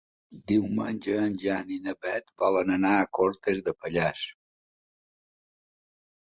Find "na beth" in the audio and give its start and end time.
1.89-2.33